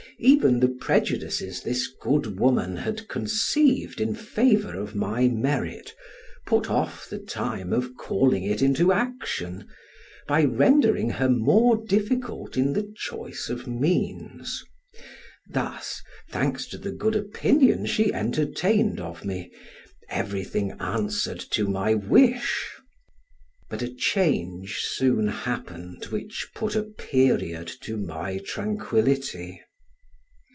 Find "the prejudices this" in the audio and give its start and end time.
0.59-1.87